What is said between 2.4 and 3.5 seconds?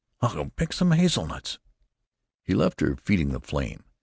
He left her feeding the